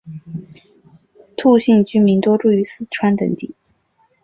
[1.37, 3.53] 兔姓居民多住于四川等地。